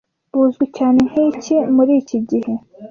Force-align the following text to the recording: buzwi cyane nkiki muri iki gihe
buzwi 0.37 0.65
cyane 0.77 0.99
nkiki 1.09 1.55
muri 1.75 1.91
iki 2.01 2.17
gihe 2.29 2.53